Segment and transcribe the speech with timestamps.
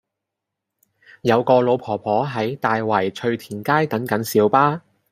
[1.21, 4.81] 有個老婆婆喺大圍翠田街等緊小巴